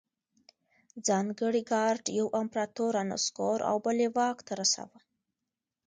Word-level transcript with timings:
ځانګړي 1.07 1.61
ګارډ 1.71 2.03
یو 2.19 2.27
امپرتور 2.41 2.89
رانسکور 2.97 3.57
او 3.69 3.75
بل 3.85 3.97
یې 4.03 4.09
واک 4.17 4.37
ته 4.47 4.53
رساوه 4.61 4.99